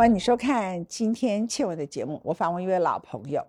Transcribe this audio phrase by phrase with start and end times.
[0.00, 2.18] 欢迎你收看今天倩文的节目。
[2.24, 3.46] 我访问一位老朋友，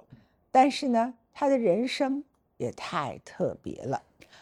[0.52, 2.22] 但是呢，他的人生
[2.58, 4.02] 也太特别了。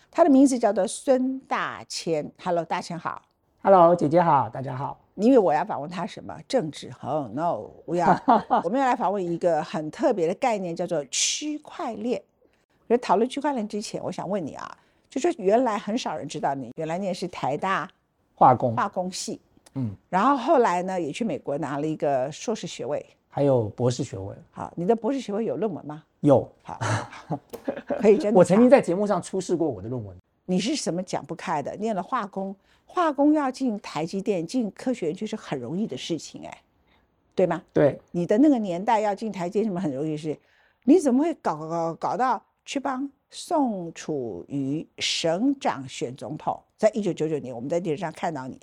[0.10, 2.28] 他的名字叫做孙大千。
[2.44, 3.22] Hello，大千好。
[3.62, 5.00] Hello，姐姐好，大家好。
[5.14, 8.20] 你以为我要访问他什么政治？？Oh、no，我要
[8.66, 12.20] 我们要来访问一个很特别的概念，叫做区块链。
[12.88, 14.78] 可是讨论区块链之前，我想问你啊，
[15.12, 17.88] 就说原来很少人知道你原来你也是台大
[18.34, 19.40] 化工，化工系，
[19.76, 23.06] 嗯，然后后来呢也去美国拿了一个硕士学位。
[23.32, 26.04] 还有博士学位，好，你的博士学位有论文吗？
[26.22, 26.52] 有。
[26.64, 26.80] 好，
[28.02, 28.38] 可以真的。
[28.40, 30.18] 我曾经在节目上出示过我的论文。
[30.46, 31.76] 你是什么讲不开的？
[31.76, 32.54] 念了化工，
[32.88, 36.62] 化工要进台积电、进科学园区是很容易的事情，哎，
[37.36, 37.62] 对吗？
[37.72, 40.36] 对，你的那个年代要进台积电什么很容易的事，
[40.84, 46.60] 你怎么会搞搞搞到去帮宋楚瑜省长选总统？
[46.78, 48.60] 在一九九九年，我们在电视上看到你。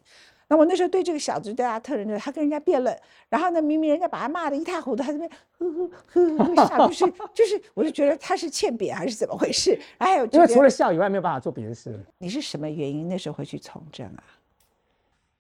[0.48, 2.96] 那我那时候对这个小子对他特人，他跟人家辩论，
[3.28, 9.76] 然后呢，明明人家把他骂得一塌糊涂，他这边呵呵呵呵笑，就是就是，我就觉得他是欠扁还是怎么回事？
[9.98, 11.98] 哎呦因为除了笑以外，没有办法做别的事。
[12.18, 14.23] 你是什么原因那时候会去从政啊？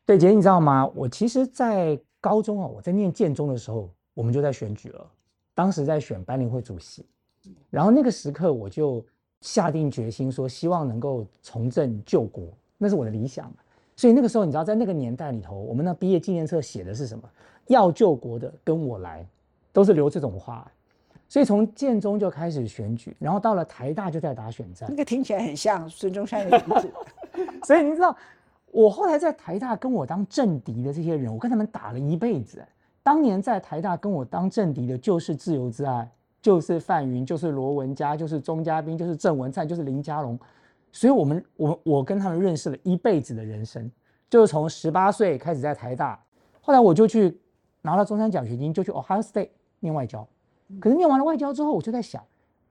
[0.04, 0.90] 对，姐，你知道吗？
[0.94, 5.08] 我其实，在高中啊，我在念建中的时候，我们就在选举了，
[5.54, 7.06] 当时在选班联会主席，
[7.70, 9.04] 然后那个时刻我就
[9.40, 13.52] 下定决心说，希望能够从政救国，那是我的理想。
[13.96, 17.28] 所以那个时候，你知道，在那个年代里头，我们那毕业纪念册写的是什么？
[17.66, 19.26] 要救国的跟我来，
[19.72, 20.70] 都是留这种话。
[21.28, 24.88] 所以从建中就开始选举，然后到了台大就在打选战。
[24.88, 26.90] 那个听起来很像孙中山的名字。
[27.66, 28.14] 所以你知道，
[28.70, 32.62] 我后来在台大跟我当政敌的这些人，我跟他们打了一辈子。
[33.02, 36.08] 当年在台大跟我当政敌的，就是自由之爱，
[36.40, 40.38] 就是范云，就是罗文嘉，就是钟嘉宾，就是郑文灿，就是林佳龙。
[40.96, 43.90] 所以，我们我我跟他们认识了一辈子的人生，
[44.30, 46.18] 就是从十八岁开始在台大，
[46.62, 47.38] 后来我就去
[47.82, 50.26] 拿了中山奖学金，就去 Ohio State 念外交。
[50.80, 52.24] 可是念完了外交之后，我就在想，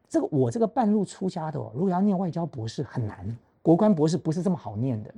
[0.10, 5.14] 这个我这个半路出家的哦，如果要念外交博士很难，国关博士不是这么好念的，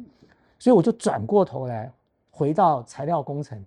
[0.59, 1.89] 所以我就转过头来
[2.29, 3.63] 回到材料工程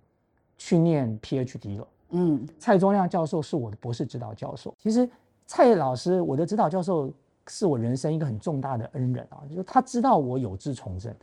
[0.55, 1.87] 去念 PhD 了。
[2.11, 4.71] 嗯，蔡宗亮教授是我的博士指导教授。
[4.77, 5.09] 其实
[5.47, 7.11] 蔡老师，我的指导教授
[7.47, 11.13] 是我人生一个很重大的恩人啊，就是他知道我有志从政，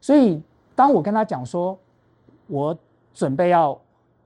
[0.00, 0.42] 所以
[0.74, 1.78] 当我跟他讲说，
[2.46, 2.76] 我
[3.14, 3.78] 准备要。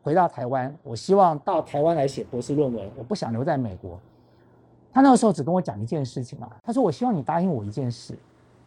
[0.03, 4.01] 回到台湾，我希望到台湾来写博士论文，我不想留在美国。
[4.91, 8.19] 他那个时候只跟我讲一件事情啊，他说：“我希望你答应我一件事。”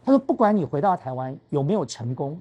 [0.04, 2.40] 他说：“不管你回到台湾有没有成功，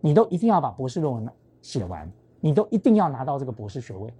[0.00, 1.28] 你都一定要把博士论文
[1.60, 2.10] 写完，
[2.40, 4.10] 你都一定要拿到这个博士学位。”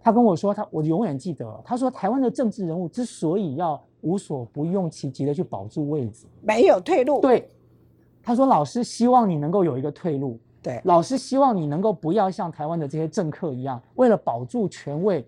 [0.00, 7.48] 他跟我说：“他我永远记得，他说台湾的政治人物之所以要无所不用其极的去保住位置，没有退路。”对，
[8.22, 15.24] 他说：“老师希望你能够有一个退路。”对，老师希望你能够不要像台湾的这些政客一样，为了保住权位，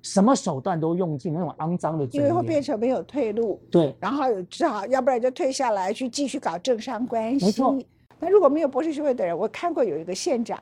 [0.00, 3.60] 什么手段都用尽那种肮脏的嘴因为会变成没有退路。
[3.70, 7.44] 对，然后只好要不然就退下来去继续搞政商关系。
[7.44, 7.78] 没错。
[8.18, 10.58] 那如果没有博士学位的人，我看过有一个县长，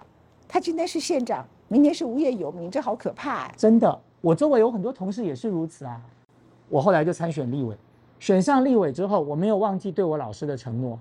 [0.49, 3.53] 他今天是县长，明年是无业游民，这好可怕、啊。
[3.57, 6.01] 真的，我周围有很多同事也是如此啊。
[6.69, 7.77] 我后来就参选立委，
[8.19, 10.99] 选上立委之后，我没有忘记对我老师的承诺。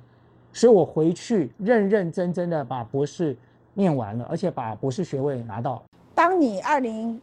[0.54, 3.38] 所以我回去认认真真的把博士
[3.76, 5.84] 念完了，而且把博士学位拿到。
[6.16, 7.22] 当你二零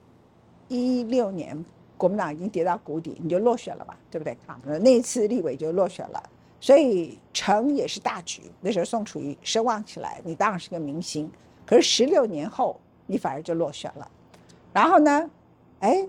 [0.69, 1.65] 一六年
[1.97, 4.37] 国民党已经跌到谷底，你就落选了嘛，对不对？
[4.47, 6.23] 啊，那一次立委就落选了，
[6.61, 8.43] 所以成也是大局。
[8.61, 11.29] 那时候宋楚瑜声望起来，你当然是个明星。
[11.67, 14.09] 可是十六年后，你反而就落选了，
[14.73, 15.31] 然后呢，
[15.81, 16.07] 哎，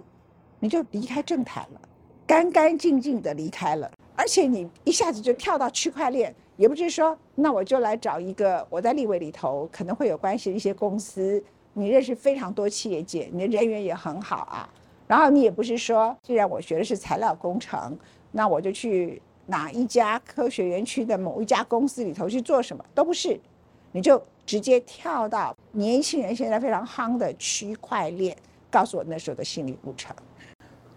[0.60, 1.82] 你就离开政坛了，
[2.28, 6.34] 干干净净的离开了，而且你一下子就跳到区块链。
[6.58, 11.44] 也不是说，那我就来找一个我在立委里头可能会有关系的一些公司，
[11.74, 14.70] 你认识非常多企业界，你的人缘也很好啊。
[15.06, 17.98] 然后你也不是说，既然我学的是材料工程，
[18.32, 23.38] 那我就去哪一家科学园区的某一家公司里头去做什么，都不是，
[23.92, 28.36] 你就直接跳到年轻人现在非常夯的区块链，
[28.72, 30.16] 告诉我那时候的心理路程。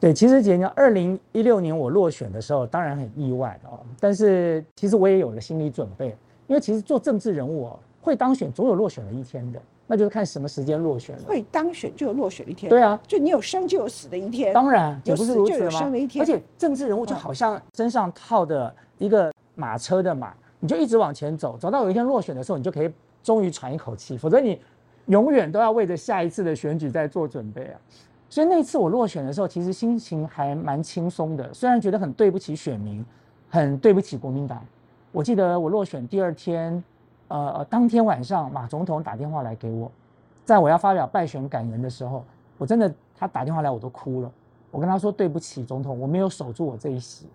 [0.01, 3.81] 对，其实姐呢，二零一六年我落选的时候，当然很意外哦。
[3.99, 6.17] 但是其实我也有了心理准备，
[6.47, 11.23] 因为其实做政治人物哦，会当选总有落选的一天的，那就是看什么时间落选了。
[11.27, 12.71] 会当选就有落选的一天。
[12.71, 14.55] 对啊，就你有生就有死的一天。
[14.55, 15.91] 当然，也不是如此吗？
[16.21, 22.91] 而且政治人物就好像身上套的一个马车的马，你就一直往前走，走到有一天落选的时候，你就可以
[23.25, 24.61] 终于喘一口气，否则你
[25.07, 27.81] 永远都要为着下一次的选举在做准备啊。
[28.31, 33.05] 所以那次我落选的时候，其实心情还蛮轻松的，虽然觉得很对不起选民，
[33.49, 34.63] 很对不起国民党。
[35.13, 36.83] 我记得我落选第二天，
[37.29, 39.91] 呃，当天晚上马总统打电话来给我，
[40.45, 42.23] 在我要发表败选感言的时候，
[42.59, 44.31] 我真的他打电话来我都哭了。
[44.71, 47.27] 我跟他说对不起，总统，我没有守住我这一席。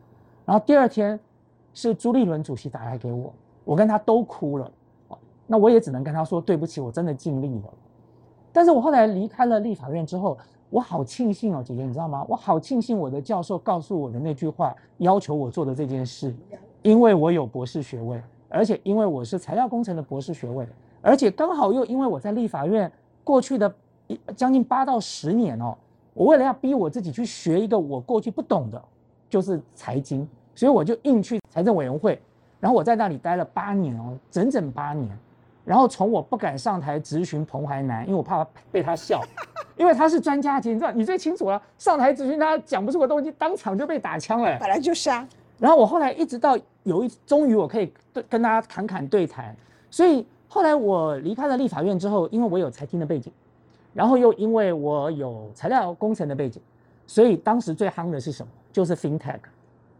[0.46, 1.20] 然后第二天
[1.74, 3.34] 是朱立伦主席打来给我，
[3.66, 4.72] 我跟他都哭了。
[5.48, 7.74] 那我也只能跟他说对不起，我真的尽力了。
[8.52, 10.38] 但是我后来离开了立法院之后，
[10.74, 12.26] 我好庆幸哦，姐姐，你知道吗？
[12.28, 16.34] 我好庆幸我的教授告诉我的那句话，要求我做的这件事，
[16.82, 20.68] 因为我有博士学位，而且因为我是材料工程的博士学位，
[21.00, 22.92] 而且刚好又因为我在立法院
[23.24, 23.72] 过去的
[24.08, 25.78] 一将近八到十年哦，
[26.16, 28.84] 我为了要逼我自己去学一个我过去不懂的，
[29.30, 32.20] 就是财经，所以我就硬去财政委员会，
[32.60, 35.16] 然后我在那里待了八年哦，整整八年。
[35.66, 39.22] 然后从我不敢上台质询彭淮南，因为我怕被他笑，
[39.78, 41.62] 因为他是专家级，你知道你最清楚了。
[41.78, 44.58] 上台质询他讲不出个东西，当场就被打枪了。
[44.60, 45.28] 本来就是啊。
[45.60, 49.56] 然后我后来一直到有一，终于我可以对跟大家侃侃对谈。
[49.90, 53.32] 所以后来我离开了立法院之后，因为我有财经的背景，
[53.94, 56.62] 然后又因为我有材料工程的背景，
[57.08, 58.52] 所以当时最夯的是什么？
[58.74, 59.40] 就是 FinTech，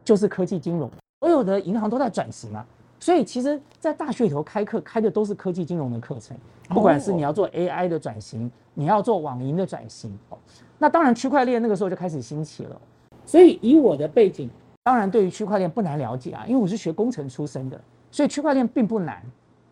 [0.04, 0.92] 就是科技金融。
[1.22, 2.66] 所有的银行都在转型啊。
[3.04, 6.38] 所以其实，在大学里头开课开的都是科技金融的课程，
[6.70, 10.38] 不管是你要做 AI 的转型，你要做网银的转型，哦，
[10.78, 12.82] 那当然区块链那个时候就开始兴起了。
[13.26, 14.50] 所以以我的背景，
[14.84, 17.78] 当然对于区块链不难了解啊，因为我是学工程出身的，
[18.10, 19.22] 所以区块链并不难。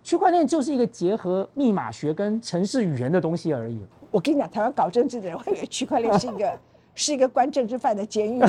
[0.04, 3.80] 区块链就是一个结合密码学跟城市语言的东西而已。
[4.12, 6.60] 我跟你讲，台湾搞政治的人会以为区块链是一个。
[6.96, 8.40] 是一个关政治犯的监狱，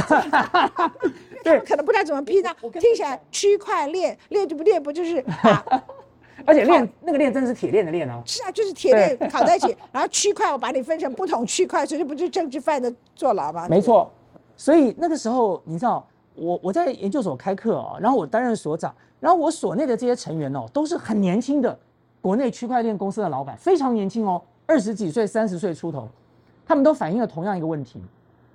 [1.45, 2.51] 对，可能不知道怎么拼呢。
[2.81, 5.25] 听起来区块链链就不链不就是？
[6.45, 8.21] 而且链那个链真是铁链的链哦。
[8.27, 13.69] 是啊，就是铁链烤在一起，然后区块我把你分成不同区块，所以不就是政治犯的坐牢吗？
[13.69, 14.11] 没错。
[14.57, 16.05] 所以那个时候你知道，
[16.35, 21.79] 我我在研究所开课哦，然后我担任所长，然后我所内的这些成员哦，都是很年轻的
[22.21, 26.09] 国内区块链公司的老板，非常年轻哦，二十几岁、三十岁出头，
[26.67, 28.03] 他们都反映了同样一个问题。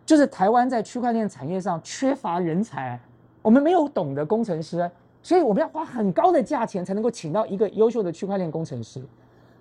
[0.08, 2.98] 就是台湾在区块链产业上缺乏人才，
[3.42, 4.90] 我们没有懂的工程师，
[5.22, 9.04] 所以我们要花很高的价钱才能够请到一个优秀的区块链工程师。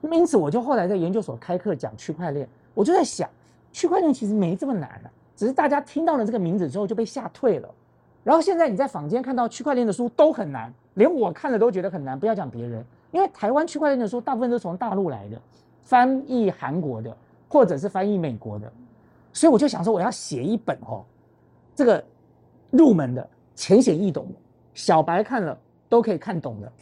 [0.03, 3.29] 因此，我就后来在研究所开课讲区块链，我就在想，
[3.73, 7.69] 区块链其实没这么难啊，只是大家听到了这个名字之后就被吓退了。
[8.23, 15.37] 然后现在你在坊间看到区块链的书都很难，连我看了都觉得很难，不要讲别人，因为台湾区块链的书大部分都从大陆来的，
[15.83, 17.17] 翻译韩国的，
[17.49, 18.73] 或者是翻译美国的。
[19.37, 21.05] 所以我就想说，我要写一本哦，
[21.75, 22.03] 这个
[22.71, 24.27] 入门的、浅显易懂，
[24.73, 25.57] 小白看了
[25.91, 26.73] 都可以看懂的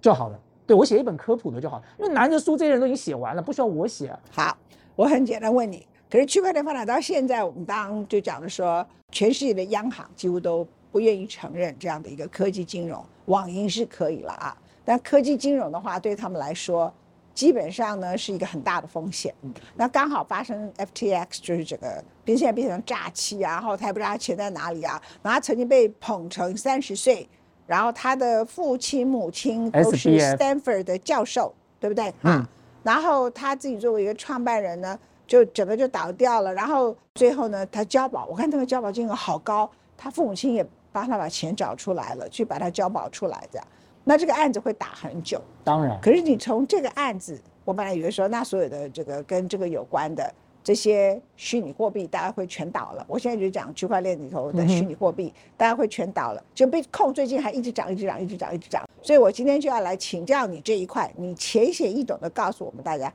[0.00, 0.40] 就好了。
[0.68, 4.16] 对我写一本科普的就好了，因为男人书这些人都已经写完了，不需要我写。
[4.30, 4.56] 好，
[4.94, 16.94] 我很简单问你，可是区块链发展到现在，我们当就讲的说，全世界的央行几乎都不愿意承认这样的一个科技金融，网银是可以了啊，但科技金融的话，对他们来说。
[17.36, 19.32] 基本上呢是一个很大的风险，
[19.76, 27.28] 那刚好发生 FTX 就是这个，变现在变成诈欺啊，然后他也不知道他钱在哪里啊，然后他曾经被捧成三十岁，
[27.66, 32.12] 然后他的父亲母亲都是 Stanford 的教授，对不对？
[32.22, 32.44] 嗯。
[32.82, 43.62] 然后他自己作为一个创办人呢，就整个就倒掉了，然后最后呢，他交保，我看这个交保金额好高，他父母亲也帮他把钱找出来了，去把他交保出来的。
[44.08, 45.98] 那这个案子会打很久，当然。
[46.00, 53.04] 可是你从这个案子，我本来以为说，那所有的这个跟这个有关的这些虚拟货币，大家会全倒了。
[53.08, 58.88] 我现在就讲区块链里头的虚拟货币，大家会全倒了，就被控最近还一直涨，一直涨，一直涨，一直涨。
[59.02, 63.12] 所以我今天就要来请教你这一块，你浅显易懂的告诉我们大家，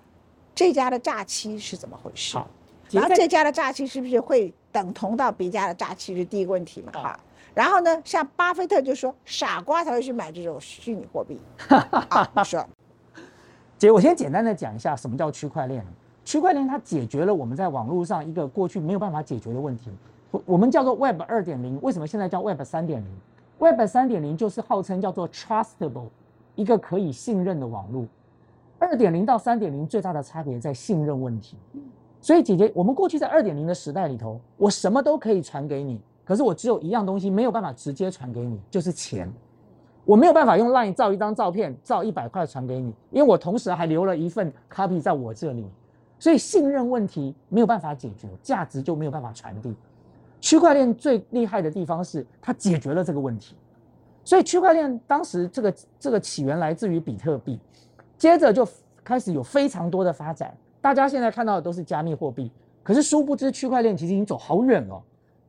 [0.54, 2.36] 这家的诈欺是怎么回事？
[2.36, 2.46] 好，
[2.92, 6.14] 然后这家的诈欺是不是会等同到别家的诈欺？
[6.18, 6.92] 是第一个问题嘛？
[6.92, 7.18] 哈。
[7.54, 11.40] 然后呢，像巴菲特就说，傻瓜才会去买这种虚拟货币。
[12.36, 12.66] 你说，
[13.78, 15.86] 姐，我先简单的讲一下什么叫区块链。
[16.24, 19.90] 区块链它解决了我们在网络上一个过去没有办法解决的问题。
[20.30, 23.12] 我我们叫做 Web 二点零，为什么现在叫 Web 三点零
[23.58, 26.08] ？Web 三点零就是号称叫做 trustable，
[26.56, 28.06] 一个可以信任的网络。
[28.80, 31.58] 二点零到三点零最大的差别在信任问题。
[32.22, 36.00] 所以姐姐，我们过去在二点零的时代里头，我什么都可以传给你。
[36.24, 39.32] 可是我只有一样东西没有办法直接传给你，就是钱。
[40.04, 45.66] 我没有办法用 LINE 照一张照片，照一百块传给你，因为我同时还留了一份 copy 在我这里，
[46.18, 49.76] 所以信任问题没有办法解决，价值就没有办法传递。
[50.40, 53.56] 区块链最厉害的地方是它解决了这个问题，
[54.24, 57.60] 所以区块链当时这个这个起源来自于比特币，
[58.18, 58.68] 接着就
[59.04, 60.52] 开始有非常多的发展。
[60.82, 62.52] 大家现在看到的都是加密货币，
[62.82, 65.00] 可是殊不知区块链其实已经走好远了。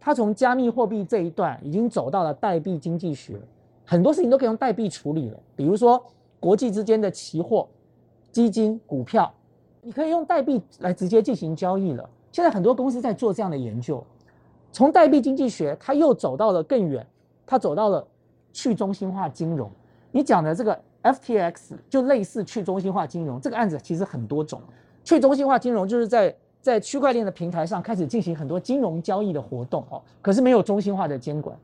[0.05, 3.41] 它从加密货币这一段已经走到了代币经济学，
[3.87, 5.39] 很多事情都可以用代币处理了。
[5.55, 6.05] 比如说
[6.41, 7.69] 国际之间的期货、
[8.33, 9.33] 基金、股票，
[9.81, 12.11] 你可以用代币来直接进行交易了。
[12.33, 14.05] 现在很多公司在做这样的研究，
[14.73, 17.07] 从代币经济学，它又走到了更远，
[17.47, 18.05] 它走到了
[18.53, 19.71] 去中心化金融。
[20.11, 24.61] 你讲的这个 FTX 就类似去中心化金融，这个案子其实很多种。
[25.05, 31.55] 去中心化金融就是在在区块链的平台上开始进行很多金融交易的活动哦，可是没有中心化的监管。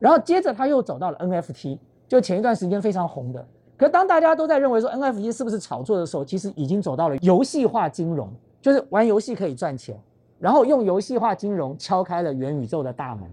[0.00, 3.46] 然后接着他又走到了 NFT，就前一段时间非常红的。
[3.76, 8.28] 可当大家都在认为说 NFT 是不是炒作的时候，其实已经走到了游戏化金融，
[8.60, 9.96] 就是玩游戏可以赚钱，
[10.40, 13.30] 然后用游戏化金融敲开了元宇宙的大门。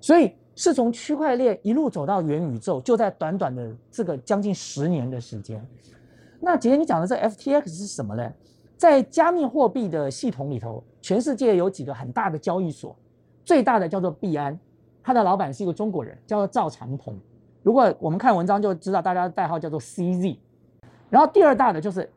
[0.00, 5.62] 所以是从区块链一路走到元宇宙，就在短短的这个将近十年的时间。
[6.40, 8.32] 那姐姐你讲的这 FTX 是什么呢？
[8.80, 12.96] 在加密货币的系统里头，全世界有几个很大的交易所，
[13.44, 14.58] 最大的叫做币安，
[15.02, 17.14] 他的老板是一个中国人，叫做赵长鹏。
[17.62, 20.34] 如果我们看文章就知道，大家的代号叫做 CZ。
[21.10, 22.08] 然后第二大的就是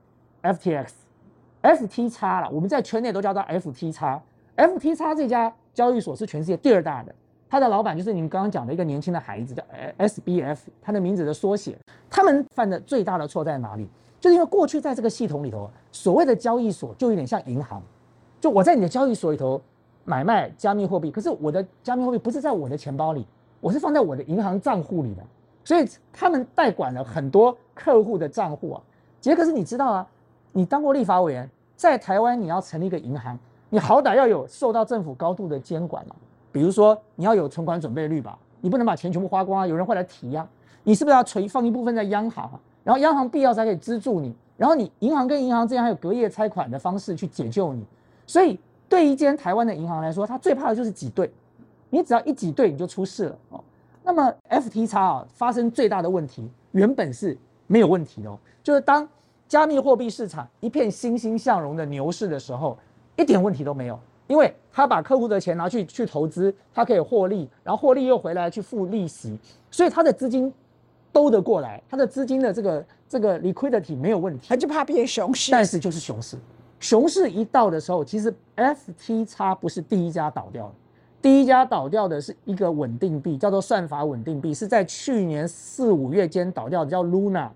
[0.42, 4.22] FTX，FTX 了，我们在圈内都叫它 FTX。
[4.56, 7.14] FTX 这家交易所是全世界第二大的，
[7.50, 9.62] 他的老板就是你们刚刚讲的一个年轻的孩子，叫
[9.98, 11.78] SBF，他的名字的缩写。
[12.10, 13.86] 他们犯的最大的错在哪里？
[14.24, 17.84] 就是因为过去在这个系统里头，所谓的交易所就有点像银行，
[18.40, 19.62] 就我在你的交易所里头
[20.06, 23.28] 买卖加密货币，可是我的加密货币不是在我的钱包里，
[23.60, 25.22] 我是放在我的银行账户里的，
[25.66, 28.82] 所以他们代管了很多客户的账户啊。
[29.20, 30.08] 杰克是你知道啊，
[30.54, 33.38] 你当过立法委员，在台湾你要成立一个银行，
[33.70, 36.16] 你好歹要有受到政府高度的监管嘛，
[36.50, 40.48] 比如说你要有存款准备率吧，你不能把钱全部花光啊，有人会来提呀，
[40.84, 42.58] 你是不是要存放一部分在央行啊？
[42.84, 47.86] 然后央行必要才可以资助你，然后你银行跟银行之间还有隔夜拆款的方式去解救你，
[48.28, 48.60] 所以
[48.90, 51.32] 对一间台湾的银行来说，它最怕的就是挤兑，
[51.90, 53.64] 你只要一挤兑你就出事了哦。
[54.04, 57.38] 那么 FTX 啊发生最大的问题，原本是
[57.68, 59.08] 没有问题的，就是当
[59.48, 62.78] 加密货币市场一片欣欣向荣的牛市的时候，
[63.16, 63.98] 一点问题都没有，
[64.28, 69.40] 因为他把客户的钱拿去去投资，他可以获利，然后获利又回来去付利息，
[69.72, 70.54] 所以他的资金。
[71.14, 75.52] 兜得过来，它的资金的这个这个 liquidity 没有问题，他就怕变熊市。
[75.52, 76.36] 但是就是熊市，
[76.80, 80.74] 熊市一到的时候，其实 FTX 不是第一家倒掉的，
[81.22, 87.50] 第一家倒掉的是一个稳定币，叫做算法稳定币，是在去年四五月间倒掉的，叫 Luna，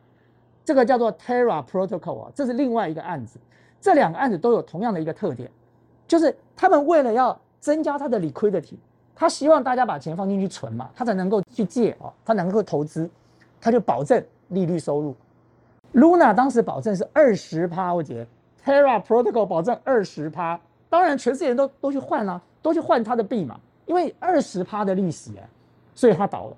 [0.64, 3.40] 这个叫做 Terra Protocol 啊，这是另外一个案子。
[3.82, 5.50] 这两个案子都有同样的一个特点，
[6.08, 8.76] 就是他们为了要增加它的 liquidity，
[9.16, 13.10] 他希望大家把钱放进去存嘛，他才能够去借哦，他能够投资。
[13.60, 15.16] 他就保证利率收入
[15.94, 18.28] ，Luna 当时保证是二十趴，我觉得
[18.64, 20.60] Terra Protocol 保证二十趴，
[20.90, 25.50] 当然全世界人都都去换了，都去换他的币嘛，因为二十趴的利息哎，
[25.96, 26.58] 所以他倒了。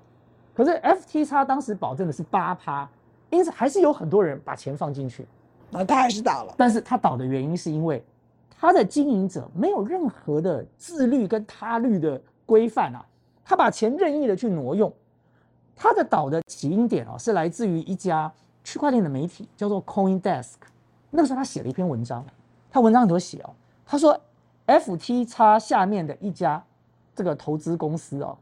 [0.54, 2.88] 可是 FTX 当时保证的是八趴，
[3.30, 5.26] 因此还是有很多人把钱放进去，
[5.70, 6.54] 那他还是倒了。
[6.56, 8.04] 但是他倒的原因是因为
[8.50, 13.06] 他的经营者没有任何的自律跟他律的规范啊，
[13.44, 14.92] 他把钱任意的去挪用。
[15.82, 18.30] 它的岛的起因点哦，是来自于一家
[18.62, 20.56] 区块链的媒体，叫做 CoinDesk。
[21.08, 22.22] 那个时候他写了一篇文章，
[22.70, 23.50] 他文章里头写哦，
[23.86, 24.20] 他说
[24.66, 26.62] FTX 下面的一家
[27.14, 28.36] 这个投资公司哦，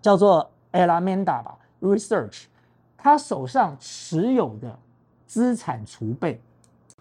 [0.00, 2.44] 叫做 Alameda 吧 Research，
[2.96, 4.78] 他手上持有的
[5.26, 6.40] 资产储备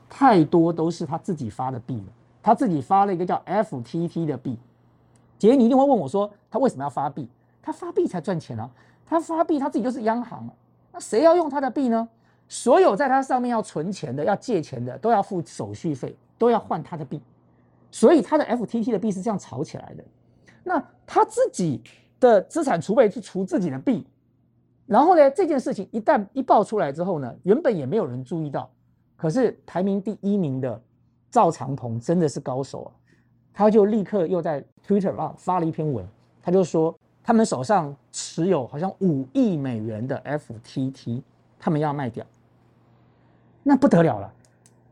[0.09, 2.07] 太多都是他自己发的币了，
[2.41, 4.57] 他自己发了一个叫 FTT 的币。
[5.37, 7.29] 姐，你一定会问我说，他为什么要发币？
[7.61, 8.67] 他发币才赚钱啊。
[9.09, 10.47] 他发币，他自己就是央行
[10.93, 12.07] 那谁要用他的币呢？
[12.47, 17.19] 所有在他上面要存钱的、要借钱的，都要付手续费，都要换他的币。
[17.89, 20.03] 所以他的 FTT 的币是这样炒起来的。
[20.63, 21.81] 那他自己
[22.19, 24.05] 的资产储备是除自己的币，
[24.85, 28.69] 然后呢，这件事情一旦一爆出来之后呢，原本也没有人注意到，
[29.15, 30.79] 可是排名第一名的
[31.31, 32.89] 赵长鹏真的是高手啊，
[33.51, 36.07] 他就立刻又在 Twitter 上发了一篇文，
[36.43, 36.95] 他就说。
[37.23, 41.21] 他们手上持有好像五亿美元的 FTT，
[41.59, 42.25] 他们要卖掉，
[43.61, 44.33] 那不得了了。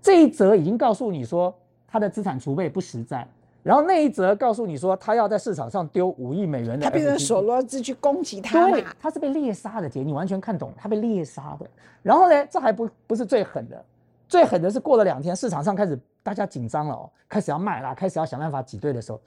[0.01, 1.53] 这一则已经告诉你说
[1.87, 3.27] 他的资产储备不实在，
[3.63, 11.67] 然后那一则告诉你说他要在市场上丢五亿美元的，他变成索罗兹去攻击他对，他是被猎杀的，姐，你完全看懂，他被猎杀的。
[12.03, 13.83] 然后呢，这还不不是最狠的，
[14.27, 19.19] 最狠的是过了两天，市场上开始大家紧张了哦，开始要卖啦，开始要想办法挤兑的时候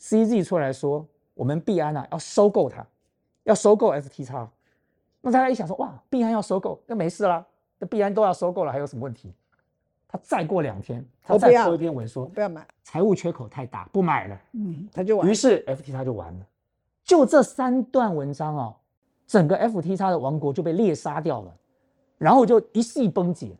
[0.00, 1.06] ，CZ 出来说。
[1.36, 2.84] 我们币安啊要收购它，
[3.44, 4.48] 要收购 FTX，
[5.20, 7.44] 那大家一想说，哇，币安要收购，那没事啦，
[7.78, 9.34] 那币安都要收购了，还有什么问题？
[10.08, 14.40] 他再过两天，他再说一篇文说，不要买，财务缺口太大，不买了。
[14.52, 15.28] 嗯，他就完。
[15.28, 16.46] 于是 FTX 就完了。
[17.04, 18.76] 就这三段文章哦，
[19.26, 21.54] 整个 FTX 的王国就被猎杀掉了，
[22.18, 23.54] 然后就一系崩解。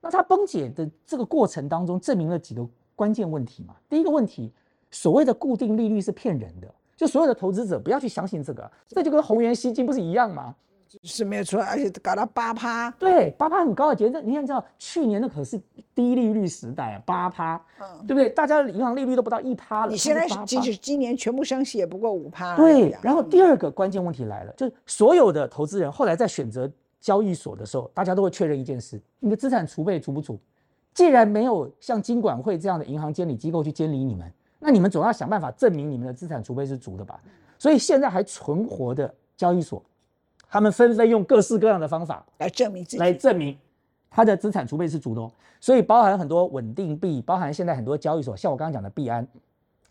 [0.00, 3.76] 那它崩解的这个过程当中，证明了几个关键问题嘛。
[3.88, 4.52] 第一个问题，
[4.90, 10.54] 所谓的固定利率是骗人的，就所有的投资者不要去相信这个，这就跟红源吸金不是一样吗？
[11.02, 15.60] 是没有错，而且搞到八趴，对，八趴很高的，觉得你想，知道去年那可是
[15.96, 18.28] 低利率时代啊，八趴，嗯，对不对？
[18.28, 22.54] 大家的银行利率都不到一趴了，你现在即使今年全部升息也不过五趴。
[22.54, 30.38] 对，然后第二个关键问题来了，就是所有的投资人后来在选择交易所的时候，大家都会确认一件事：你的资产储备足不足？
[30.94, 34.30] 既然没有像金管会这样的银行监理机构去监理你们，
[34.64, 37.20] 那你们总要想办法证明你们的资产储备是足的吧？
[37.58, 39.82] 所以现在还存活的交易所，
[40.48, 43.58] 他们纷纷用各式各样的方法来证明自己，来证明
[44.08, 45.30] 他的资产储备是足的哦。
[45.60, 49.26] 所以包含很多稳定币，包含现在很多交易所，像我刚刚讲的币安，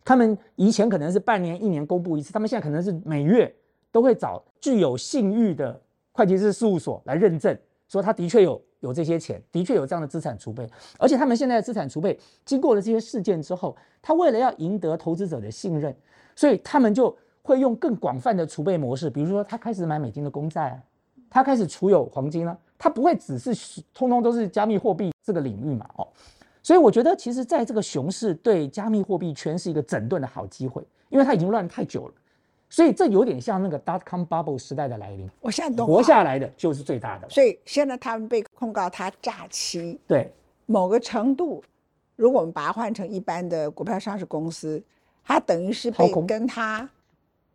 [0.05, 3.53] 他们以前可能是半年、一年公布一次，他们现在可能是每月
[3.91, 5.77] 都会找具有信誉的
[6.13, 7.57] 会计师事务所来认证，
[7.89, 10.69] 说他的确有有这些钱，的确有这样的资产储备，
[11.00, 15.95] 而且他们现在的资产储备经过了这些事件之后，他为了要赢得投资者的信任，
[16.35, 20.77] 所以他们就会用更广泛的储备模式，比如说他开始买美金的公债啊，
[21.29, 26.07] 他开始储有黄金了、他不会只是通通都是加密货币这个领域嘛，哦。
[26.63, 32.13] 所以我觉得，其实在这个熊市对加密货币圈是一个整顿的好机会，因为它已经乱太久了，
[32.71, 35.85] 所以这有点像那个 dot com bubble 时代的来临，我现在懂。
[35.85, 37.29] 活下来的就是最大的。
[37.29, 40.31] 所以现在他们被控告他诈欺，对，
[40.67, 41.61] 某个程度，
[42.15, 44.81] 如果我们把它换成一般的股票上市公司，
[45.21, 46.89] 它等于是被跟它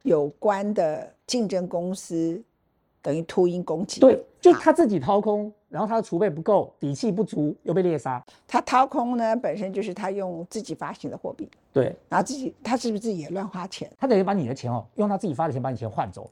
[0.03, 2.39] 有关的竞争公司
[3.01, 4.01] 等于秃鹰攻击。
[4.01, 8.25] 对，就他自己掏空，然后他的储备不够，底气不足，又被猎杀。
[8.49, 13.87] 他掏空呢，本身就是他用自己发行的货币，对然后自己他是不是自己也乱花钱？
[13.99, 16.31] 他等于把你的钱哦，用他自己发的钱把你钱换走，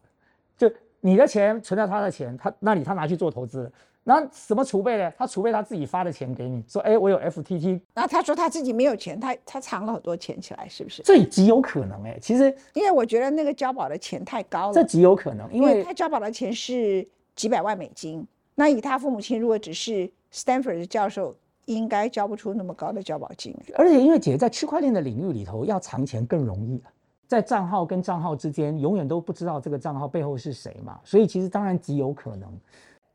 [0.57, 3.73] 就你的钱存在他的钱，他那里他拿去做投资了，
[4.03, 5.13] 然后什么储备呢？
[5.19, 11.03] 他储备他自己发的钱给你，说哎，我有 FTT，然后他说他自己没有钱，他他藏了很多钱起来，是不是？
[11.03, 21.35] 这极有可能哎，其实因为我觉得那个交保的钱太高了这了，极有可能，因为他交保的钱是几百万美金，那以他父母亲如果只是 Stanford 的教授，
[21.67, 23.57] 应该交不出那么高的交保金。
[23.77, 26.91] 而且因为姐在区块链的领域里头要藏钱更容易了，
[27.27, 32.49] 在账号跟账号之间永远都不知道这个账号背后是谁嘛，所以其实当然极有可能，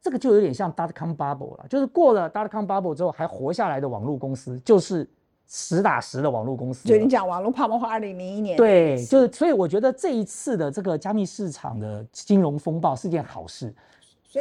[0.01, 5.07] 这个就有点像 dot com bubble 了，就是过了 dot com bubble 之后还活下来的网络公司，就是
[5.47, 6.97] 实打实的网络公司了。
[6.97, 13.73] 就你讲网络泡沫化，二零零一年，对，就是所以我觉得这一次的这个加密市场的金融风暴是件好事，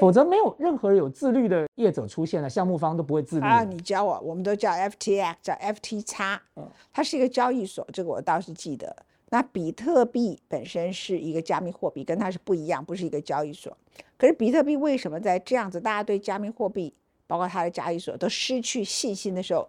[0.01, 3.47] 否则没有任何有自律的业者出现了，项目方都不会自律。
[3.47, 8.95] 啊，你教我，我们都叫 FTX，叫 FTX，嗯，它是一个交易所，这个我倒是记得。
[9.31, 13.75] 那比特币本身是一个加密货币，跟它是不一样，不是一个交易所。
[14.17, 16.93] 可是比特币为什么在这样子大家对加密货币，
[17.27, 19.69] 包括它的交易所都失去信心的时候，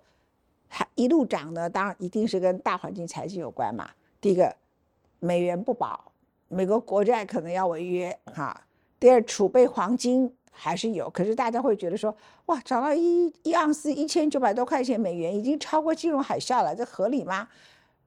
[0.68, 1.70] 还一路涨呢？
[1.70, 3.90] 当然一定是跟大环境财经有关嘛。
[4.22, 4.56] 第一个，
[5.20, 6.12] 美元不保，
[6.48, 8.66] 美国国债可能要违约哈。
[9.00, 12.14] 第二，储备黄金还是有，可是大家会觉得说，
[12.48, 17.48] 哇，涨到一一盎司一千九百多块钱美元，已经超过金融海啸了，这合理吗？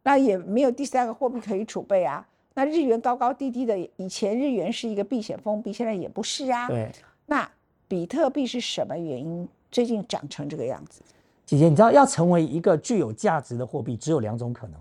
[0.03, 2.27] 那也没有第三个货币可以储备啊。
[2.55, 6.69] 那日元高高低低的，以前日元是一个避险封闭，现在也不是啊。
[6.69, 6.91] 对，
[7.25, 7.51] 那
[7.89, 11.01] 比特币是什么原因最近涨成这个样子？
[11.47, 14.79] 姐姐，你知道要成为一个具有价值的货币，只有两种可能。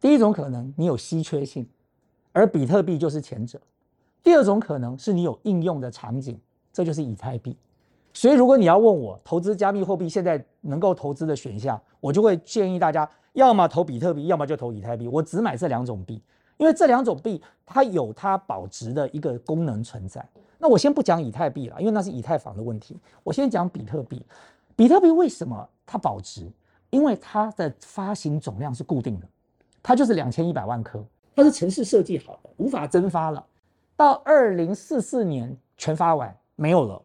[0.00, 1.66] 第一种可能，你有稀缺性，
[2.32, 3.58] 而比特币就是前者；
[4.22, 6.38] 第二种可能是你有应用的场景，
[6.72, 7.56] 这就是以太币。
[8.12, 15.06] 所以，如果你要问我投资加密货币现在能够投资的选项，我就会建议大家，要么投比特币，要么就投以太币。
[15.06, 16.20] 我只买这两种币，
[16.56, 20.26] 因为这两种币它有它保值的一个功能存在。
[20.58, 22.98] 那我先不讲以太币了，因为那是以太坊的问题。
[23.22, 24.20] 我先讲比特币。
[24.74, 26.50] 比特币为什么它保值？
[26.90, 29.26] 因为它的发行总量是固定的，
[29.82, 31.04] 它就是两千一百万颗，
[31.36, 33.44] 它是城市设计好的，无法蒸发了。
[33.98, 37.02] 到二零四四年全发完没有了。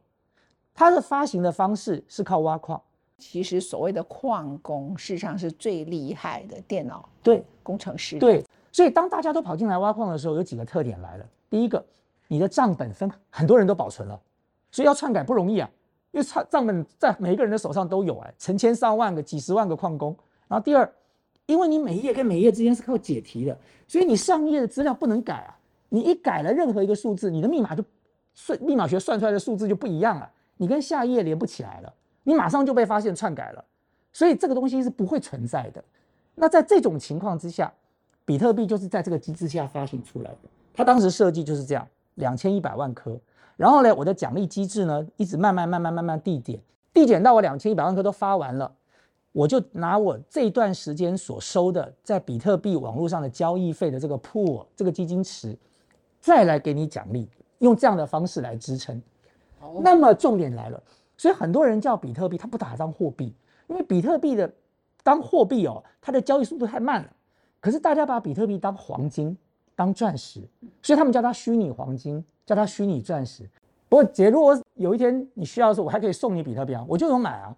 [0.75, 2.79] 它的发行的方式是靠挖矿，
[3.17, 8.19] 其实所谓的矿工，事实上是最厉害的电脑对工程师。
[8.19, 11.25] 对，所以当大家都跑进来挖矿的时候，有几个特点来了。
[11.49, 11.83] 第一个，
[12.27, 14.21] 你的账本分很多人都保存了，
[14.71, 15.67] 所以要篡改不容易啊，
[16.11, 20.15] 因为账账本在每一个人的手上都有哎，成千上万个、几十万个矿工。
[20.47, 20.87] 然后第二，
[21.47, 25.57] 因为你每一页跟每一页之间是靠解题的，所以你上页的资料不能改啊，
[25.93, 27.85] 你一改了任何一个数字，你的密码就
[28.33, 30.27] 算密码学算出来的数字就不一样了。
[30.57, 33.63] 你跟下一页连不起来了，你马上就被发现篡改了，
[34.11, 35.83] 所以这个东西是不会存在的。
[36.33, 37.71] 那在这种情况之下，
[38.25, 40.49] 比特币就是在这个机制下发行出来的。
[40.73, 43.15] 它当时设计就是这样，两千一百万颗。
[43.55, 46.59] 然后呢，我的奖励机制呢，一直慢慢慢慢慢慢递减，
[46.91, 48.73] 递减到我两千一百万颗都发完了，
[49.31, 55.55] 我就拿我这段时间所收的在比特币网络上的交易费的这个 pool 这个基金池，
[56.23, 59.01] 再来给你奖励，用这样的方式来支撑。
[59.81, 60.81] 那么重点来了，
[61.17, 63.35] 所以很多人叫比特币，他不把它当货币，
[63.67, 64.49] 因为比特币的
[65.03, 67.09] 当货币哦，它的交易速度太慢了。
[67.59, 69.37] 可是大家把比特币当黄金、
[69.75, 70.41] 当钻石，
[70.81, 73.43] 所以他们叫它虚拟黄金，叫它虚拟钻石。
[73.89, 77.53] 不过姐，如果有一天你需要的时候，我还可以送你比特币啊，我就有买啊。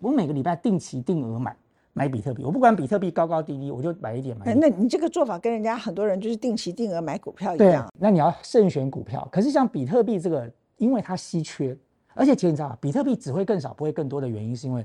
[0.00, 1.56] 我每个礼拜定期定额买
[1.96, 4.58] 买比特币，我不管比特币高高低低，我就买一点买一点。
[4.60, 9.26] 那你这个做法跟人家很多人就是定期定额买股票一对样，，那你要慎选股票。
[9.30, 11.74] 可是像比特币这个，因为它稀缺，
[12.12, 12.76] 而且其实你知道吗？
[12.80, 14.84] 比特币只会更少，不会更多的原因，是因为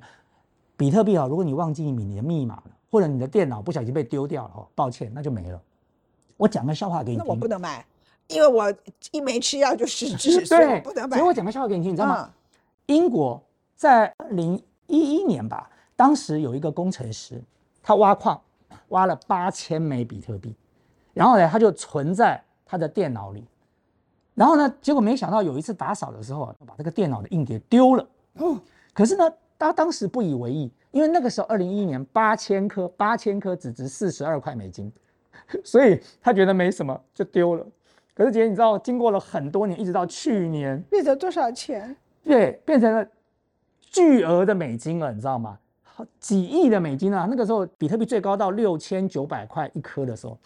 [0.77, 5.59] 比特币啊，如果你忘记你的密码了，或者你的电脑不小心被丢掉了，哦，抱歉，那就没了。
[6.37, 7.25] 我讲个笑话给你听。
[7.25, 7.83] 那我不能买，
[8.27, 8.71] 因为我
[9.11, 11.27] 一没吃药就失智， 所以我对，不能买所以。
[11.27, 12.25] 我讲个笑话给你听，你知道吗？
[12.27, 12.33] 嗯
[12.89, 13.39] 英国
[13.75, 15.69] 在二零一一年吧，
[15.99, 17.43] 当时有一个工程师，
[17.83, 18.39] 他挖矿
[18.87, 20.55] 挖了八千枚比特币，
[21.13, 23.45] 然后呢，他就存在他的电脑里，
[24.33, 28.07] 然后呢，结果没想到有一次打扫的时候啊，把这个电脑的硬碟丢了。
[28.35, 28.57] 嗯，
[28.93, 34.89] 可是呢，他当时不以为意，因为那个时候二零一一年八千颗，八千颗只值四十二块美金，
[35.65, 37.67] 所以他觉得没什么就丢了。
[38.13, 41.93] 可是姐，你知道，经过了很多年，一直到去年，变成多少钱？
[42.23, 43.05] 对，变成了
[43.81, 45.59] 巨额的美金了，你知道吗？
[45.99, 47.27] 好几亿的美金啊！
[47.29, 50.37] 那个时候比特币最高到六千九百块一颗的时候，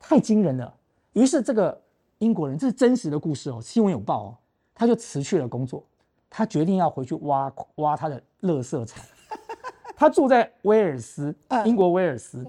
[0.00, 0.74] 太惊人了。
[1.12, 1.78] 于是这个
[2.20, 4.34] 英国人，这是真实的故事哦，新闻有报哦，
[4.74, 5.84] 他就辞去了工作，
[6.30, 9.04] 他决定要回去挖挖他的垃圾场。
[9.94, 12.42] 他住在威尔斯，嗯英国威尔斯，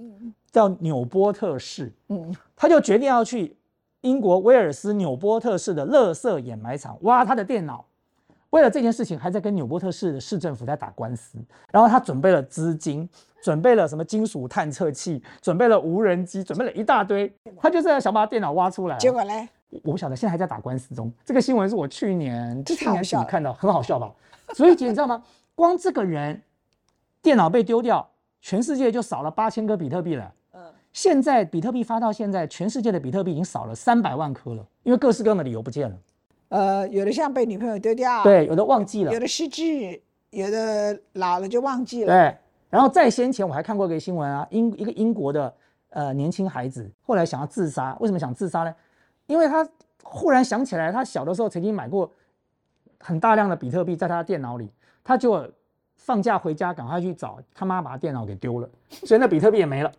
[0.50, 1.92] 叫纽波特市。
[2.08, 3.54] 嗯，他就决定要去
[4.00, 7.86] 英国威尔斯纽波特市的垃圾掩埋场挖他的电脑。
[8.54, 11.40] 为了这件事情，还在跟纽波特市的市政府在打官司。
[11.72, 13.10] 然后他准备了资金，
[13.42, 17.34] 准备了什么金属探测器，准备了无人机，准备了一大堆。
[17.58, 19.00] 他就是要想把电脑挖出来啊。
[19.00, 19.50] 结果嘞，
[19.84, 21.12] 我不晓得，现在还在打官司中。
[21.26, 24.14] 这个新闻是我去年这去年底看到，很好笑吧？
[24.54, 25.24] 所以姐，你知道吗？
[25.56, 26.40] 光这个人
[27.24, 28.08] 电脑被丢掉，
[28.40, 30.32] 全世界就少了八千颗比特币了。
[30.52, 30.62] 嗯，
[30.92, 35.96] 现在比特币发到现在，全世界的比特币已经少了三百万颗了，因为各式各样的理由不见了。
[36.54, 42.14] 呃，有的像被女朋友丢掉，，对，有的忘记了有，的失智，有的老了就忘记了。
[42.14, 42.38] 对。
[42.70, 45.52] 然后在先前我还看过一个新闻啊，英一个英国的
[45.90, 48.76] 呃年轻孩子后来想要自杀，为什么想自杀呢？
[49.26, 49.68] 因为他
[50.04, 52.12] 忽然想起来，他小的时候曾经买过
[53.00, 54.72] 很大量的比特币在他的电脑里，
[55.04, 55.50] 他就
[55.96, 58.70] 放假回家赶快去找他妈把他电脑给丢了，
[59.06, 59.92] 所以那比特币也没了。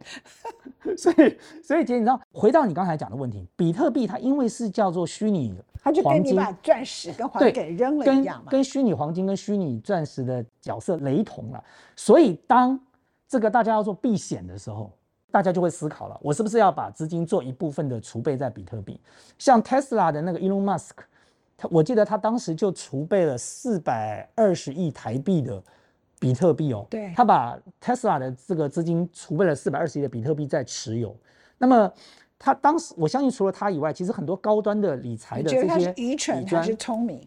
[0.98, 8.50] 所以所以姐，你知道，回到你刚才讲的问题，比特币它因为是叫做虚拟的，他就跟你把钻石跟黄对金给扔了一跟样嘛。
[8.50, 11.64] 跟虚拟黄金跟虚拟钻石的角色雷同了。
[11.96, 12.78] 所以当
[13.26, 14.92] 这个大家要做避险的时候，
[15.30, 19.00] 大家就会思考了：我是不是要把资金做一部分的储备在比特币？
[19.38, 20.90] 像 Tesla 的那个 Elon Musk，
[21.56, 25.62] 他我记得他当时就储备了四百二十亿台币的
[26.24, 26.86] 比特币哦。
[26.88, 31.14] 对他把 Tesla 的这个资金储备了四百二十亿的比特币在持有。
[31.58, 31.92] 那么
[32.38, 37.26] 他当时，我相信除了他以外，其实很多高端的理财的你觉得他是这些愚蠢还是聪明？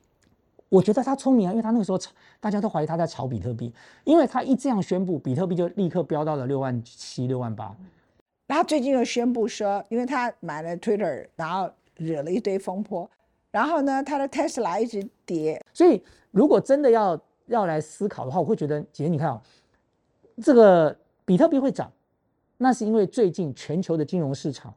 [0.70, 2.00] 我觉得他聪明啊，因为他那个时候
[2.40, 7.74] 大家都怀疑他在炒比特币，因为他一这样宣布，比特币就立刻飙到了六万七、六万八。
[8.48, 13.10] 然后最近又宣布说，因为他买了 Twitter，然后惹了一堆风波，
[13.50, 19.42] 然后呢，他的 Tesla 一直跌，所以如果真的要要来思考的话，我会觉得，姐你看啊、
[20.42, 21.92] 这个比特币会涨，
[22.58, 24.74] 那是因为最近全球的金融市场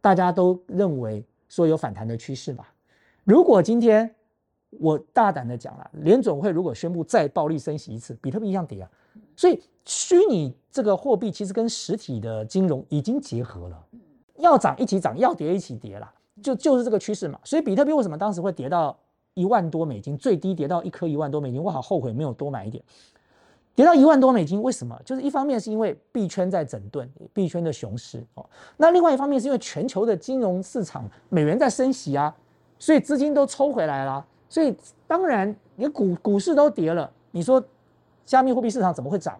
[0.00, 2.72] 大家都认为说有反弹的趋势吧。
[3.24, 4.12] 如果今天
[4.70, 8.90] 我大胆的讲了，联总会如果宣布再暴力升息一次，比特币一样跌啊。
[9.34, 13.86] 所以虚拟这个货币其实跟实体的金融已经结合了，
[14.36, 17.38] 要涨一起涨，要跌一起跌啦，就就是这个趋势嘛。
[17.44, 18.98] 所以比特币为什么当时会跌到
[19.36, 21.62] 一万多美金，最低跌到一颗一万多美金？
[21.62, 22.82] 我好后悔没有多买一点。
[23.74, 24.98] 跌到一万多美金，为什么？
[25.04, 28.44] 就是一方面是因为币圈在整顿，币圈的熊市哦。
[28.78, 32.34] 那另外一方面是因为全球的金融市场美元在升息啊，
[32.78, 34.26] 所以资金都抽回来了。
[34.48, 34.74] 所以
[35.06, 37.62] 当然，你股股市都跌了，你说
[38.24, 39.38] 加密货币市场怎么会涨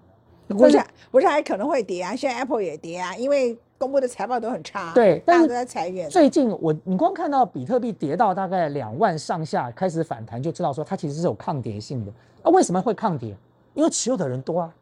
[0.49, 0.55] 呢？
[0.55, 0.79] 股市
[1.11, 6.09] 股市还可能会跌啊，现在 Apple 也跌啊，因为公布的财报都很差，对但是大家都在裁员。
[6.09, 12.13] 最近我你光看到比特币跌到大概两万上下开始反弹，就知道说它其实是有抗跌性的。
[12.43, 13.37] 啊，为什么会抗跌？
[13.75, 14.75] 因为持有的人多啊，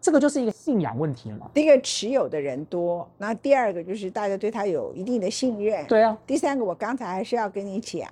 [0.00, 1.50] 这个就是一个信仰问题了嘛。
[1.52, 5.84] 第一个持有的人多，那第二个就是大家对他有一定的信任。
[5.86, 8.08] 对啊，第三个，我刚才还是要跟你讲，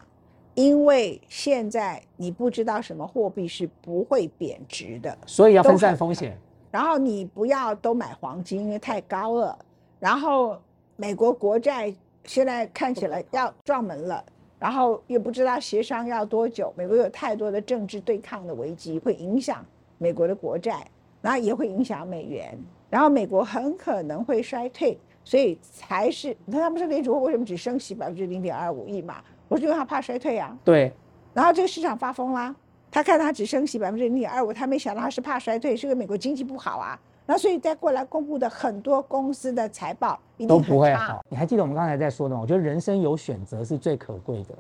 [0.55, 6.37] 因为现在你不知道什么货币是不会贬值的，所以要分散风险。
[6.71, 9.59] 然后你不要都买黄金，因为太高了。
[9.99, 10.59] 然后
[10.97, 11.93] 美国国债
[12.25, 14.25] 现在看起来要撞门了，
[14.59, 16.73] 然后也不知道协商要多久。
[16.77, 19.65] 美国有太多的政治对抗的危机，会影响
[19.99, 20.87] 美国的国债，
[21.21, 22.57] 然后也会影响美元。
[22.91, 29.23] 然后美国很可能会衰退，所以才是你看他们说联储会为什么只升息百分之零点二五亿嘛？
[29.47, 30.57] 我是因为他怕衰退啊。
[30.65, 30.91] 对，
[31.35, 32.55] 然后这个市场发疯啦，
[32.91, 36.99] 他看他只升息百分之零点二五，他没想到他是怕衰退，是因为美国经济不好啊。
[37.31, 41.25] 那所以再过来公布的很多公司的财报一定都不会差好。
[41.29, 42.41] 你还记得我们刚才在说的吗？
[42.41, 44.55] 我觉得人生有选择是最可贵的。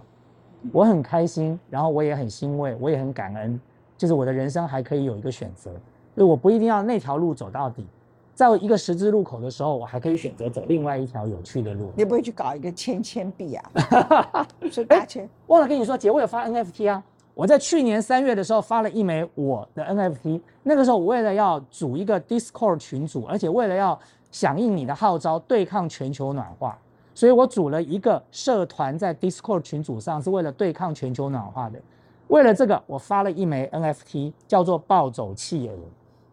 [0.70, 3.59] 我很开心，然后我也很欣慰，我也很感恩，
[3.96, 5.70] 就是我的人生还可以有一个选择，
[6.14, 7.87] 就是我不一定要那条路走到底，
[8.35, 11.90] 在一个十字路口的时候，我还可以选择走另外一条有趣的路。
[11.96, 13.70] 你不会去搞一个千千币啊？
[14.70, 17.02] 是大千忘了跟你说，姐，我有发 NFT 啊。
[17.38, 23.96] 我在去年三月的时候发了一枚我的 NFT，那个时候我为了要组一个 Discord 群组，而且为了要
[24.33, 26.77] 响应你的号召，对抗全球暖化，
[27.14, 31.79] 所以我组了一个社团在 Discord 群组上，是为了对抗全球暖化的。
[32.27, 35.77] 为了这个，我发了一枚 NFT，叫做“暴走企鹅”，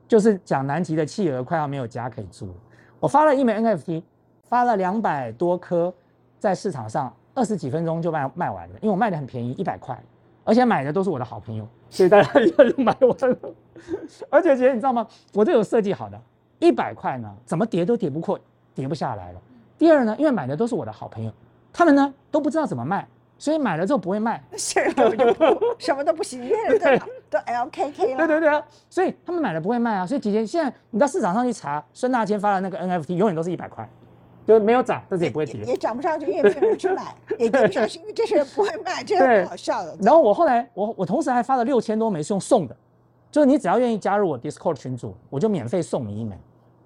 [0.10, 2.50] 就是讲南极的企鹅快要没有家可以住。
[3.00, 4.02] 我发了一枚 NFT，
[4.50, 5.94] 发了两百多颗，
[6.39, 9.96] 在市场上二十几分钟就卖卖完了，因为我卖的很便宜，一百块。
[10.45, 13.38] 而且买的都是我的好朋友，所以大家一下就买完了。
[14.29, 15.05] 而且姐，你知道吗？
[15.34, 16.17] 我这有设计好的，
[16.60, 18.39] 一百块呢，怎么叠都叠不过，
[18.73, 19.41] 叠不下来了。
[19.77, 21.31] 第二呢，因为买的都是我的好朋友，
[21.73, 24.41] 他们呢都不知道怎么卖，所以买了之后不会卖。
[24.55, 26.86] 现在就不 什么都不行，因为都
[27.31, 28.17] 都 LKK 了。
[28.17, 30.05] 对对对啊，所以他们买了不会卖啊。
[30.05, 33.88] 所以姐姐现在你到市场上去查，孙大千发的那个 NFT 永远都是一百块，
[34.45, 35.62] 就是没有涨，但是也不会跌。
[35.63, 39.97] 也涨不上去，因为没有人去买， 也跌不上去，因为这些人不会卖，这个很好笑的。
[40.01, 42.75] 然后我后来，我我同时还发了六千多枚是用送的，
[43.31, 46.38] 就是你只要愿意加入我 Discord 群组，我就免费送你一枚。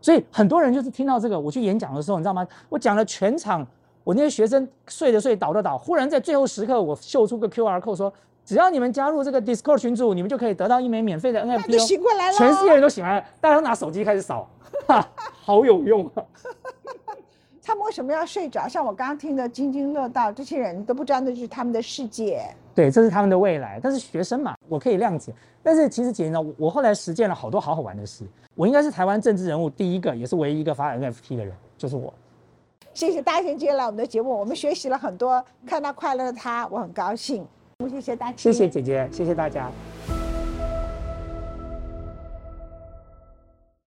[0.01, 2.47] 所以很多人就是听到这个，我去演讲的时候，你知道吗？
[2.69, 3.67] 我讲了全场，
[4.05, 8.13] 我那些学生睡的睡，倒的倒，忽然在最后时刻，我秀出个 QR code 说，
[8.45, 11.77] 只要你们加入这个 Discord 群组，你们就可以得到一枚免费的 NFT。
[11.79, 14.49] 醒过来了，全世界人都醒来了，大家都拿手机开始扫，
[14.87, 15.05] 哈，
[15.43, 16.23] 好有用啊！
[17.69, 18.67] 他们为什么要睡着？
[18.67, 22.43] 像我刚刚听的津津乐道，这些人都不知道那就是他们的世界。
[22.73, 23.79] 对，这是他们的未来。
[23.79, 25.31] 但是学生嘛，我可以谅解。
[25.61, 28.25] 但是其实姐姐呢，我我后来实践了好多好好玩的事。
[28.55, 32.11] 我应该是台湾政治人物第一个，也是唯一一个发 NFT 的人，就是我。
[32.95, 37.45] 谢谢大家今天来我们的节目，我们学习了很多，看到快乐的他，我很高兴。
[37.87, 39.69] 谢谢大家，谢谢姐姐，谢谢大家。